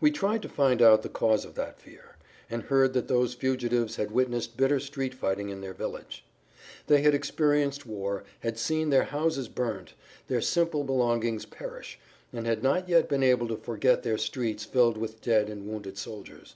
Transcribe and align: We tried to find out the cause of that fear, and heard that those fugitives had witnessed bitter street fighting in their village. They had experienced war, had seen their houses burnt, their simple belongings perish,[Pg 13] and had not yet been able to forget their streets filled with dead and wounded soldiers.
We 0.00 0.12
tried 0.12 0.42
to 0.42 0.48
find 0.48 0.80
out 0.80 1.02
the 1.02 1.08
cause 1.08 1.44
of 1.44 1.56
that 1.56 1.80
fear, 1.80 2.18
and 2.48 2.62
heard 2.62 2.92
that 2.92 3.08
those 3.08 3.34
fugitives 3.34 3.96
had 3.96 4.12
witnessed 4.12 4.56
bitter 4.56 4.78
street 4.78 5.12
fighting 5.12 5.48
in 5.48 5.60
their 5.60 5.74
village. 5.74 6.24
They 6.86 7.02
had 7.02 7.16
experienced 7.16 7.84
war, 7.84 8.22
had 8.38 8.58
seen 8.58 8.90
their 8.90 9.02
houses 9.06 9.48
burnt, 9.48 9.94
their 10.28 10.40
simple 10.40 10.84
belongings 10.84 11.46
perish,[Pg 11.46 11.98
13] 12.30 12.38
and 12.38 12.46
had 12.46 12.62
not 12.62 12.88
yet 12.88 13.08
been 13.08 13.24
able 13.24 13.48
to 13.48 13.56
forget 13.56 14.04
their 14.04 14.18
streets 14.18 14.64
filled 14.64 14.96
with 14.96 15.20
dead 15.20 15.48
and 15.50 15.66
wounded 15.66 15.98
soldiers. 15.98 16.54